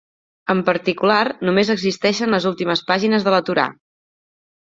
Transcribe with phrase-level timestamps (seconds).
[0.53, 1.19] En particular,
[1.49, 3.67] només existeixen les últimes pàgines de la Torà.